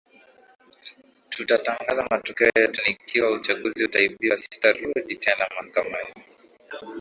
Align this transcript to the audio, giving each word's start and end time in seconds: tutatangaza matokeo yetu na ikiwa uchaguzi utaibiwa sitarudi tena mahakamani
tutatangaza 1.29 2.01
matokeo 2.11 2.49
yetu 2.59 2.81
na 2.81 2.87
ikiwa 2.87 3.31
uchaguzi 3.31 3.83
utaibiwa 3.83 4.37
sitarudi 4.37 5.15
tena 5.15 5.47
mahakamani 5.55 6.11